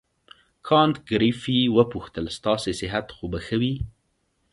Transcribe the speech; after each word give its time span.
کانت 0.67 0.95
ګریفي 1.09 1.59
وپوښتل 1.77 2.25
ستاسې 2.37 2.71
صحت 2.79 3.07
خو 3.15 3.25
به 3.31 3.39
ښه 3.45 3.55
وي. 3.61 3.75